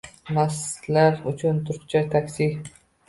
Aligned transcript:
Mastlar 0.37 1.21
uchun 1.33 1.59
turkcha 1.67 2.03
taksi 2.17 2.49